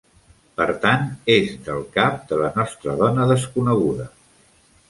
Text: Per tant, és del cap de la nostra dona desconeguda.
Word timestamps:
Per 0.59 0.65
tant, 0.85 1.03
és 1.33 1.51
del 1.69 1.85
cap 1.97 2.17
de 2.31 2.39
la 2.41 2.51
nostra 2.57 2.99
dona 3.03 3.29
desconeguda. 3.33 4.09